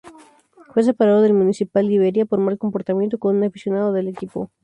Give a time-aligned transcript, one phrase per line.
[0.73, 4.49] Fue separado del Municipal Liberia por mal comportamiento con un aficionado del equipo.